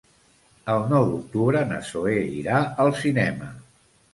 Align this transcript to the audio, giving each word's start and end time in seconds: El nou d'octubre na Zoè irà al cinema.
El 0.75 0.85
nou 0.93 1.05
d'octubre 1.11 1.61
na 1.73 1.79
Zoè 1.91 2.17
irà 2.41 2.63
al 2.87 2.93
cinema. 3.05 3.53